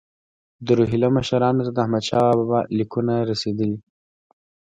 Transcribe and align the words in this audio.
د 0.65 0.67
روهیله 0.77 1.09
مشرانو 1.17 1.63
ته 1.65 1.71
د 1.73 1.77
احمدشاه 1.83 2.27
لیکونه 2.77 3.13
رسېدلي 3.29 3.75
دي. 3.81 3.89